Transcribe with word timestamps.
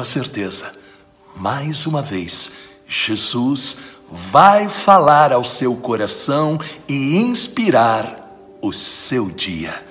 tenho 0.00 0.02
a 0.02 0.04
certeza, 0.04 0.72
mais 1.36 1.86
uma 1.86 2.02
vez, 2.02 2.52
Jesus 2.86 3.78
vai 4.10 4.68
falar 4.68 5.32
ao 5.32 5.44
seu 5.44 5.76
coração 5.76 6.58
e 6.88 7.16
inspirar 7.18 8.28
o 8.60 8.72
seu 8.72 9.30
dia. 9.30 9.84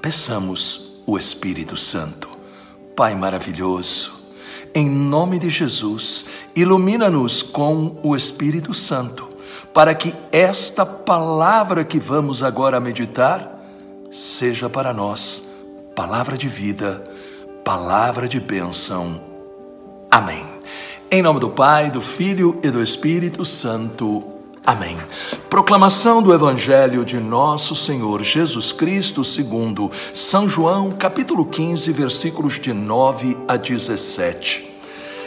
Peçamos 0.00 1.02
o 1.06 1.18
Espírito 1.18 1.76
Santo. 1.76 2.28
Pai 2.96 3.14
maravilhoso, 3.14 4.12
em 4.74 4.88
nome 4.88 5.38
de 5.38 5.50
Jesus, 5.50 6.26
ilumina-nos 6.54 7.42
com 7.42 7.98
o 8.02 8.16
Espírito 8.16 8.74
Santo, 8.74 9.28
para 9.72 9.94
que 9.94 10.14
esta 10.32 10.84
palavra 10.84 11.84
que 11.84 11.98
vamos 12.00 12.42
agora 12.42 12.80
meditar 12.80 13.58
seja 14.10 14.68
para 14.68 14.92
nós 14.92 15.48
palavra 15.94 16.36
de 16.36 16.48
vida, 16.48 17.04
palavra 17.64 18.28
de 18.28 18.40
bênção. 18.40 19.29
Amém. 20.10 20.44
Em 21.08 21.22
nome 21.22 21.38
do 21.38 21.48
Pai, 21.48 21.88
do 21.88 22.00
Filho 22.00 22.58
e 22.64 22.70
do 22.70 22.82
Espírito 22.82 23.44
Santo. 23.44 24.24
Amém. 24.66 24.98
Proclamação 25.48 26.20
do 26.20 26.34
Evangelho 26.34 27.04
de 27.04 27.20
Nosso 27.20 27.76
Senhor 27.76 28.20
Jesus 28.24 28.72
Cristo, 28.72 29.24
segundo 29.24 29.88
São 30.12 30.48
João, 30.48 30.90
capítulo 30.90 31.46
15, 31.46 31.92
versículos 31.92 32.58
de 32.58 32.72
9 32.72 33.36
a 33.46 33.56
17. 33.56 34.68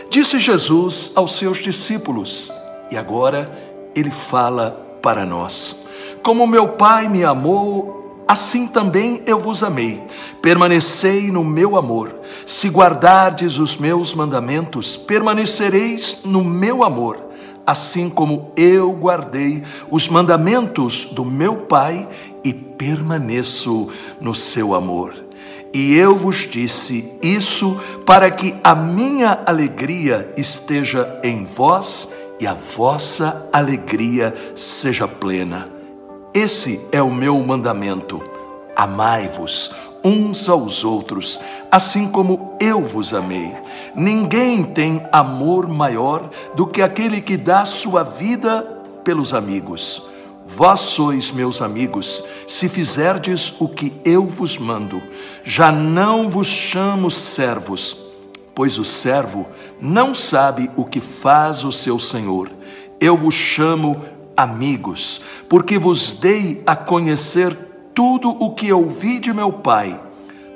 Disse 0.09 0.37
Jesus 0.37 1.13
aos 1.15 1.37
seus 1.37 1.59
discípulos, 1.59 2.51
e 2.91 2.97
agora 2.97 3.57
ele 3.95 4.11
fala 4.11 4.97
para 5.01 5.25
nós: 5.25 5.87
Como 6.21 6.45
meu 6.45 6.67
Pai 6.67 7.07
me 7.07 7.23
amou, 7.23 8.02
assim 8.27 8.67
também 8.67 9.21
eu 9.25 9.39
vos 9.39 9.63
amei. 9.63 10.01
Permanecei 10.41 11.31
no 11.31 11.43
meu 11.43 11.75
amor. 11.77 12.13
Se 12.45 12.69
guardardes 12.69 13.57
os 13.57 13.77
meus 13.77 14.13
mandamentos, 14.13 14.97
permanecereis 14.97 16.19
no 16.23 16.43
meu 16.43 16.83
amor, 16.83 17.19
assim 17.65 18.09
como 18.09 18.51
eu 18.55 18.91
guardei 18.91 19.63
os 19.89 20.07
mandamentos 20.07 21.05
do 21.05 21.23
meu 21.23 21.55
Pai 21.55 22.07
e 22.43 22.53
permaneço 22.53 23.89
no 24.19 24.35
seu 24.35 24.73
amor. 24.73 25.13
E 25.73 25.95
eu 25.95 26.15
vos 26.15 26.47
disse 26.47 27.11
isso 27.21 27.79
para 28.05 28.29
que 28.29 28.53
a 28.63 28.75
minha 28.75 29.41
alegria 29.45 30.31
esteja 30.37 31.19
em 31.23 31.43
vós 31.43 32.13
e 32.39 32.45
a 32.45 32.53
vossa 32.53 33.49
alegria 33.51 34.35
seja 34.55 35.07
plena. 35.07 35.72
Esse 36.33 36.83
é 36.91 37.01
o 37.01 37.11
meu 37.13 37.39
mandamento: 37.43 38.21
amai-vos 38.75 39.71
uns 40.03 40.49
aos 40.49 40.83
outros, 40.83 41.39
assim 41.71 42.09
como 42.09 42.57
eu 42.59 42.81
vos 42.81 43.13
amei. 43.13 43.55
Ninguém 43.95 44.63
tem 44.63 45.05
amor 45.11 45.67
maior 45.67 46.29
do 46.55 46.65
que 46.65 46.81
aquele 46.81 47.21
que 47.21 47.37
dá 47.37 47.63
sua 47.65 48.03
vida 48.03 48.61
pelos 49.03 49.33
amigos. 49.33 50.07
Vós 50.45 50.79
sois 50.81 51.31
meus 51.31 51.61
amigos, 51.61 52.23
se 52.47 52.67
fizerdes 52.67 53.53
o 53.59 53.67
que 53.67 53.93
eu 54.03 54.25
vos 54.25 54.57
mando. 54.57 55.01
Já 55.43 55.71
não 55.71 56.27
vos 56.27 56.47
chamo 56.47 57.09
servos, 57.09 57.97
pois 58.53 58.77
o 58.77 58.83
servo 58.83 59.47
não 59.79 60.13
sabe 60.13 60.69
o 60.75 60.83
que 60.83 60.99
faz 60.99 61.63
o 61.63 61.71
seu 61.71 61.97
senhor. 61.97 62.51
Eu 62.99 63.15
vos 63.15 63.33
chamo 63.33 64.01
amigos, 64.35 65.21
porque 65.47 65.77
vos 65.77 66.11
dei 66.11 66.61
a 66.65 66.75
conhecer 66.75 67.55
tudo 67.93 68.29
o 68.29 68.53
que 68.53 68.71
ouvi 68.71 69.19
de 69.19 69.33
meu 69.33 69.51
Pai. 69.51 69.99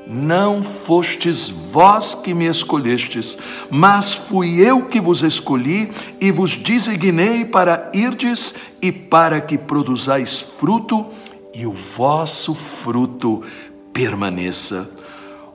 Não 0.09 0.63
fostes 0.63 1.49
vós 1.49 2.15
que 2.15 2.33
me 2.33 2.45
escolhestes, 2.45 3.37
mas 3.69 4.13
fui 4.13 4.61
eu 4.61 4.85
que 4.85 5.01
vos 5.01 5.21
escolhi 5.21 5.91
e 6.21 6.31
vos 6.31 6.55
designei 6.55 7.43
para 7.43 7.91
irdes 7.93 8.55
e 8.81 8.89
para 8.89 9.41
que 9.41 9.57
produzais 9.57 10.39
fruto 10.39 11.07
e 11.53 11.67
o 11.67 11.73
vosso 11.73 12.55
fruto 12.55 13.43
permaneça. 13.91 14.89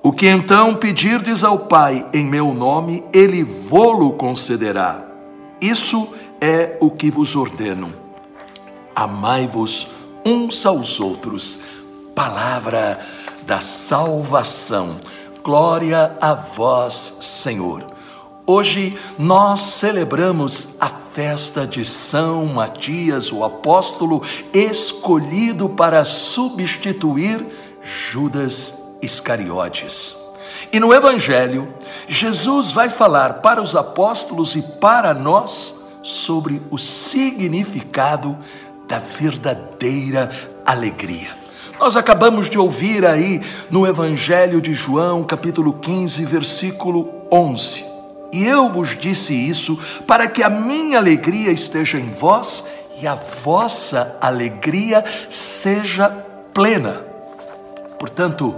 O 0.03 0.12
que 0.12 0.27
então 0.27 0.75
pedirdes 0.75 1.44
ao 1.44 1.60
Pai 1.60 2.06
em 2.12 2.27
meu 2.27 2.53
nome, 2.53 3.03
ele 3.10 3.43
vô-lo 3.43 4.12
concederá. 4.12 5.03
Isso 5.62 6.09
é 6.41 6.77
o 6.78 6.91
que 6.91 7.10
vos 7.10 7.37
ordeno 7.37 8.02
amai-vos 8.94 9.88
uns 10.25 10.64
aos 10.66 11.00
outros. 11.00 11.60
Palavra 12.14 13.00
da 13.47 13.60
salvação. 13.60 15.00
Glória 15.42 16.16
a 16.20 16.34
vós, 16.34 17.19
Senhor. 17.20 17.84
Hoje 18.47 18.98
nós 19.19 19.60
celebramos 19.60 20.76
a 20.80 20.88
festa 20.88 21.66
de 21.66 21.84
São 21.84 22.47
Matias, 22.47 23.32
o 23.32 23.44
apóstolo 23.44 24.22
escolhido 24.53 25.69
para 25.69 26.04
substituir 26.04 27.47
Judas 27.82 28.82
Iscariotes. 29.00 30.16
E 30.72 30.80
no 30.80 30.92
Evangelho, 30.92 31.72
Jesus 32.09 32.70
vai 32.70 32.88
falar 32.88 33.34
para 33.34 33.60
os 33.60 33.76
apóstolos 33.76 34.56
e 34.56 34.62
para 34.62 35.12
nós 35.12 35.80
sobre 36.03 36.62
o 36.70 36.78
significado 36.78 38.38
da 38.87 38.98
verdadeira 38.98 40.31
alegria. 40.65 41.31
Nós 41.78 41.97
acabamos 41.97 42.48
de 42.48 42.59
ouvir 42.59 43.04
aí 43.04 43.43
no 43.70 43.87
Evangelho 43.87 44.60
de 44.60 44.72
João, 44.72 45.25
capítulo 45.25 45.72
15, 45.75 46.25
versículo 46.25 47.09
11. 47.31 47.84
E 48.32 48.44
eu 48.44 48.69
vos 48.71 48.97
disse 48.97 49.34
isso 49.34 49.78
para 50.06 50.26
que 50.26 50.42
a 50.42 50.48
minha 50.48 50.98
alegria 50.98 51.50
esteja 51.50 51.98
em 51.98 52.06
vós 52.06 52.65
e 53.00 53.06
a 53.06 53.15
vossa 53.15 54.16
alegria 54.21 55.04
seja 55.28 56.09
plena. 56.54 57.04
Portanto, 57.98 58.54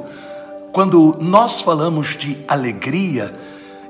quando 0.70 1.16
nós 1.20 1.60
falamos 1.60 2.16
de 2.16 2.44
alegria, 2.46 3.32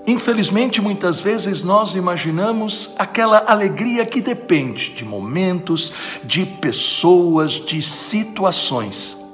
Infelizmente, 0.07 0.83
muitas 0.83 1.19
vezes 1.19 1.63
nós 1.63 1.95
imaginamos 1.95 2.95
aquela 2.99 3.43
alegria 3.47 4.05
que 4.05 4.21
depende 4.21 4.91
de 4.91 5.05
momentos, 5.05 5.93
de 6.23 6.45
pessoas, 6.45 7.53
de 7.53 7.81
situações. 7.81 9.25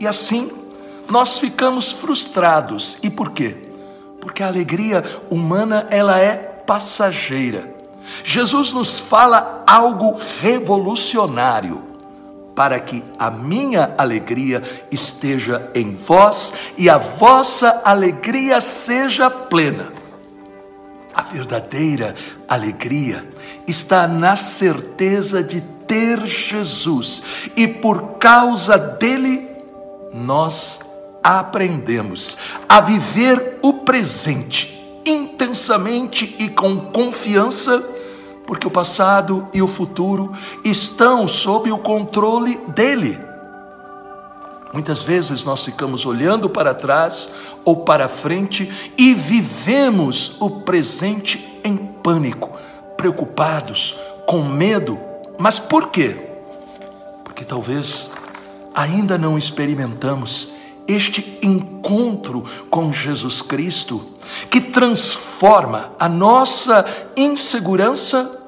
E 0.00 0.06
assim, 0.06 0.50
nós 1.08 1.38
ficamos 1.38 1.92
frustrados. 1.92 2.98
E 3.02 3.10
por 3.10 3.30
quê? 3.30 3.56
Porque 4.20 4.42
a 4.42 4.48
alegria 4.48 5.04
humana, 5.30 5.86
ela 5.90 6.18
é 6.18 6.34
passageira. 6.34 7.72
Jesus 8.24 8.72
nos 8.72 8.98
fala 8.98 9.62
algo 9.66 10.18
revolucionário 10.40 11.84
para 12.54 12.80
que 12.80 13.02
a 13.16 13.30
minha 13.30 13.94
alegria 13.96 14.62
esteja 14.90 15.70
em 15.74 15.94
vós 15.94 16.52
e 16.76 16.90
a 16.90 16.98
vossa 16.98 17.80
alegria 17.84 18.60
seja 18.60 19.30
plena. 19.30 19.99
Verdadeira 21.32 22.14
alegria 22.48 23.24
está 23.66 24.06
na 24.06 24.34
certeza 24.36 25.42
de 25.42 25.60
ter 25.86 26.26
Jesus 26.26 27.22
e 27.56 27.66
por 27.66 28.18
causa 28.18 28.76
dele 28.76 29.48
nós 30.12 30.80
aprendemos 31.22 32.38
a 32.68 32.80
viver 32.80 33.58
o 33.62 33.72
presente 33.72 34.78
intensamente 35.04 36.36
e 36.38 36.48
com 36.48 36.78
confiança, 36.92 37.82
porque 38.46 38.66
o 38.66 38.70
passado 38.70 39.48
e 39.52 39.62
o 39.62 39.66
futuro 39.66 40.32
estão 40.64 41.26
sob 41.26 41.70
o 41.70 41.78
controle 41.78 42.56
dele. 42.68 43.29
Muitas 44.72 45.02
vezes 45.02 45.42
nós 45.42 45.64
ficamos 45.64 46.06
olhando 46.06 46.48
para 46.48 46.72
trás 46.72 47.28
ou 47.64 47.78
para 47.78 48.08
frente 48.08 48.92
e 48.96 49.12
vivemos 49.14 50.36
o 50.40 50.48
presente 50.48 51.60
em 51.64 51.76
pânico, 51.76 52.56
preocupados, 52.96 53.96
com 54.26 54.44
medo. 54.44 54.98
Mas 55.36 55.58
por 55.58 55.88
quê? 55.88 56.16
Porque 57.24 57.44
talvez 57.44 58.12
ainda 58.72 59.18
não 59.18 59.36
experimentamos 59.36 60.52
este 60.86 61.38
encontro 61.42 62.44
com 62.68 62.92
Jesus 62.92 63.42
Cristo, 63.42 64.04
que 64.48 64.60
transforma 64.60 65.92
a 65.98 66.08
nossa 66.08 66.86
insegurança 67.16 68.38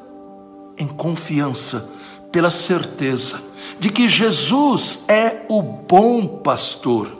em 0.78 0.86
confiança, 0.86 1.90
pela 2.30 2.50
certeza 2.50 3.51
de 3.79 3.91
que 3.91 4.09
Jesus 4.09 5.05
é 5.09 5.44
o 5.49 5.62
bom 5.62 6.26
pastor. 6.26 7.12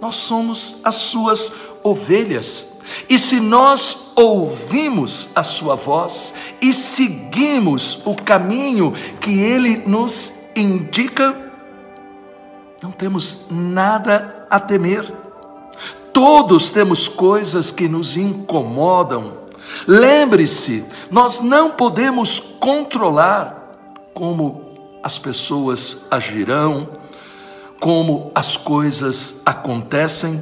Nós 0.00 0.16
somos 0.16 0.80
as 0.84 0.96
suas 0.96 1.52
ovelhas. 1.82 2.78
E 3.08 3.18
se 3.18 3.40
nós 3.40 4.12
ouvimos 4.16 5.30
a 5.34 5.42
sua 5.42 5.74
voz 5.74 6.34
e 6.60 6.74
seguimos 6.74 8.02
o 8.04 8.14
caminho 8.14 8.92
que 9.20 9.30
ele 9.40 9.76
nos 9.86 10.42
indica, 10.54 11.36
não 12.82 12.90
temos 12.90 13.46
nada 13.50 14.46
a 14.50 14.58
temer. 14.58 15.06
Todos 16.12 16.68
temos 16.68 17.08
coisas 17.08 17.70
que 17.70 17.88
nos 17.88 18.16
incomodam. 18.16 19.38
Lembre-se, 19.86 20.84
nós 21.10 21.40
não 21.40 21.70
podemos 21.70 22.38
controlar 22.58 23.78
como 24.12 24.71
as 25.02 25.18
pessoas 25.18 26.06
agirão, 26.10 26.88
como 27.80 28.30
as 28.34 28.56
coisas 28.56 29.42
acontecem, 29.44 30.40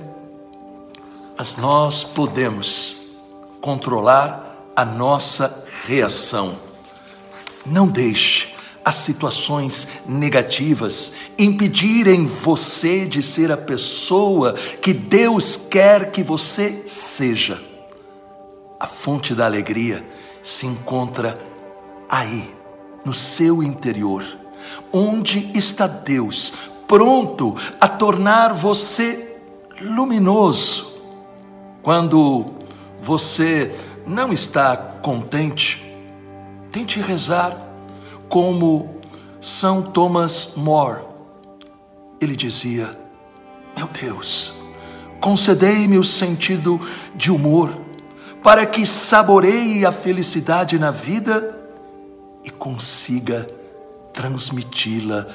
mas 1.36 1.56
nós 1.56 2.04
podemos 2.04 2.96
controlar 3.60 4.70
a 4.76 4.84
nossa 4.84 5.64
reação. 5.86 6.54
Não 7.64 7.86
deixe 7.86 8.54
as 8.84 8.96
situações 8.96 9.88
negativas 10.06 11.12
impedirem 11.38 12.26
você 12.26 13.06
de 13.06 13.22
ser 13.22 13.52
a 13.52 13.56
pessoa 13.56 14.54
que 14.54 14.92
Deus 14.92 15.56
quer 15.56 16.10
que 16.10 16.22
você 16.22 16.82
seja. 16.86 17.62
A 18.78 18.86
fonte 18.86 19.34
da 19.34 19.44
alegria 19.44 20.06
se 20.42 20.66
encontra 20.66 21.38
aí, 22.08 22.54
no 23.04 23.14
seu 23.14 23.62
interior, 23.62 24.39
onde 24.92 25.50
está 25.54 25.86
Deus, 25.86 26.52
pronto 26.86 27.56
a 27.80 27.86
tornar 27.86 28.52
você 28.52 29.36
luminoso. 29.80 31.00
Quando 31.82 32.46
você 33.00 33.74
não 34.06 34.32
está 34.32 34.76
contente, 34.76 35.96
tente 36.70 37.00
rezar 37.00 37.56
como 38.28 38.96
São 39.40 39.82
Thomas 39.82 40.54
More. 40.56 41.02
Ele 42.20 42.36
dizia: 42.36 42.98
Meu 43.76 43.86
Deus, 43.86 44.54
concedei-me 45.20 45.96
o 45.96 46.04
sentido 46.04 46.80
de 47.14 47.30
humor, 47.30 47.72
para 48.42 48.66
que 48.66 48.84
saboreie 48.84 49.86
a 49.86 49.92
felicidade 49.92 50.78
na 50.78 50.90
vida 50.90 51.56
e 52.44 52.50
consiga 52.50 53.46
transmiti-la 54.20 55.26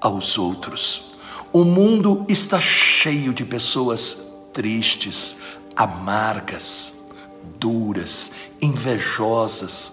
aos 0.00 0.38
outros. 0.38 1.12
O 1.52 1.64
mundo 1.64 2.24
está 2.30 2.58
cheio 2.58 3.34
de 3.34 3.44
pessoas 3.44 4.32
tristes, 4.54 5.36
amargas, 5.76 6.94
duras, 7.58 8.32
invejosas, 8.60 9.92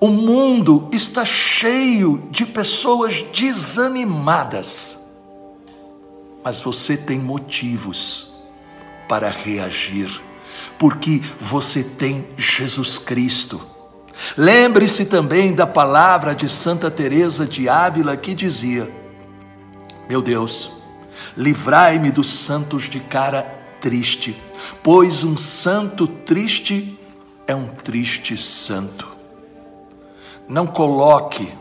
o 0.00 0.08
mundo 0.08 0.88
está 0.90 1.24
cheio 1.24 2.26
de 2.32 2.44
pessoas 2.44 3.22
desanimadas, 3.32 4.98
mas 6.42 6.60
você 6.60 6.96
tem 6.96 7.20
motivos 7.20 8.32
para 9.08 9.30
reagir, 9.30 10.20
porque 10.76 11.22
você 11.38 11.84
tem 11.84 12.26
Jesus 12.36 12.98
Cristo. 12.98 13.60
Lembre-se 14.36 15.06
também 15.06 15.54
da 15.54 15.66
palavra 15.66 16.34
de 16.34 16.48
Santa 16.48 16.90
Teresa 16.90 17.46
de 17.46 17.68
Ávila 17.68 18.16
que 18.16 18.34
dizia: 18.34 18.90
Meu 20.08 20.22
Deus, 20.22 20.72
livrai-me 21.36 22.10
dos 22.10 22.28
santos 22.28 22.84
de 22.84 23.00
cara 23.00 23.42
triste, 23.80 24.40
pois 24.82 25.24
um 25.24 25.36
santo 25.36 26.06
triste 26.06 26.98
é 27.46 27.54
um 27.54 27.66
triste 27.68 28.36
santo. 28.36 29.08
Não 30.48 30.66
coloque 30.66 31.52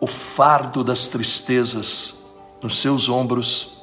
o 0.00 0.06
fardo 0.06 0.82
das 0.82 1.08
tristezas 1.08 2.24
nos 2.62 2.80
seus 2.80 3.08
ombros 3.08 3.82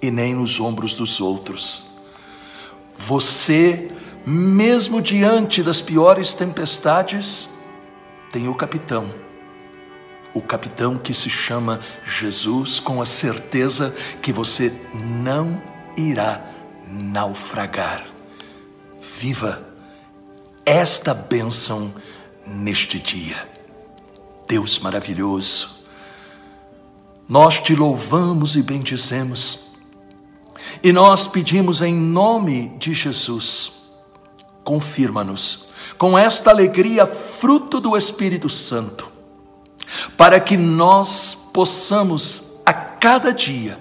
e 0.00 0.10
nem 0.10 0.34
nos 0.34 0.60
ombros 0.60 0.94
dos 0.94 1.20
outros. 1.20 1.92
Você, 2.96 3.92
mesmo 4.26 5.00
diante 5.00 5.62
das 5.62 5.80
piores 5.80 6.34
tempestades, 6.34 7.48
tem 8.30 8.48
o 8.48 8.54
capitão. 8.54 9.12
O 10.34 10.42
capitão 10.42 10.96
que 10.98 11.14
se 11.14 11.30
chama 11.30 11.80
Jesus, 12.04 12.78
com 12.78 13.00
a 13.00 13.06
certeza 13.06 13.94
que 14.20 14.32
você 14.32 14.72
não 14.94 15.60
irá 15.96 16.44
naufragar. 16.90 18.06
Viva 19.18 19.66
esta 20.64 21.14
bênção 21.14 21.92
neste 22.46 22.98
dia. 22.98 23.48
Deus 24.46 24.78
maravilhoso, 24.78 25.78
nós 27.28 27.60
te 27.60 27.74
louvamos 27.74 28.56
e 28.56 28.62
bendizemos, 28.62 29.72
e 30.82 30.92
nós 30.92 31.26
pedimos 31.26 31.82
em 31.82 31.94
nome 31.94 32.70
de 32.78 32.94
Jesus, 32.94 33.77
confirma-nos 34.68 35.68
com 35.96 36.18
esta 36.18 36.50
alegria, 36.50 37.06
fruto 37.06 37.80
do 37.80 37.96
Espírito 37.96 38.50
Santo, 38.50 39.08
para 40.14 40.38
que 40.38 40.58
nós 40.58 41.34
possamos 41.54 42.60
a 42.66 42.74
cada 42.74 43.32
dia 43.32 43.78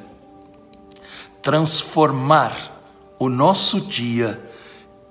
transformar 1.41 2.79
o 3.19 3.27
nosso 3.27 3.81
dia 3.81 4.41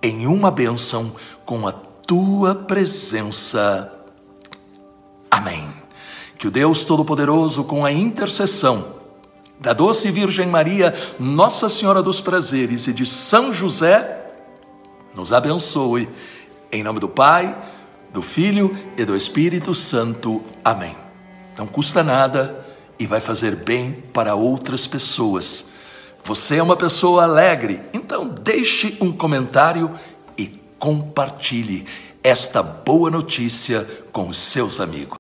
em 0.03 0.27
uma 0.27 0.51
bênção 0.51 1.15
com 1.45 1.69
a 1.69 1.73
tua 1.73 2.55
presença 2.55 3.93
Amém. 5.31 5.69
Que 6.39 6.49
o 6.49 6.51
Deus 6.51 6.87
Todo-Poderoso, 6.87 7.65
com 7.65 7.85
a 7.85 7.93
intercessão 7.93 8.95
da 9.61 9.75
doce 9.75 10.11
Virgem 10.11 10.47
Maria, 10.47 10.95
Nossa 11.19 11.69
Senhora 11.69 12.03
dos 12.03 12.23
Prazeres 12.23 12.87
e 12.87 12.95
de 12.95 13.05
São 13.05 13.53
José, 13.53 14.26
nos 15.17 15.33
abençoe. 15.33 16.09
Em 16.71 16.83
nome 16.85 17.01
do 17.01 17.09
Pai, 17.09 17.57
do 18.13 18.21
Filho 18.21 18.77
e 18.97 19.05
do 19.05 19.17
Espírito 19.17 19.75
Santo. 19.75 20.45
Amém. 20.63 20.95
Não 21.57 21.67
custa 21.67 22.05
nada 22.05 22.67
e 22.99 23.07
vai 23.07 23.19
fazer 23.19 23.57
bem 23.57 24.05
para 24.13 24.35
outras 24.35 24.87
pessoas. 24.87 25.71
Você 26.23 26.57
é 26.57 26.63
uma 26.63 26.77
pessoa 26.77 27.23
alegre, 27.23 27.81
então 27.95 28.29
deixe 28.29 28.97
um 29.01 29.11
comentário 29.11 29.91
e 30.37 30.61
compartilhe 30.79 31.87
esta 32.23 32.63
boa 32.63 33.11
notícia 33.11 33.89
com 34.13 34.29
os 34.29 34.37
seus 34.37 34.81
amigos. 34.81 35.15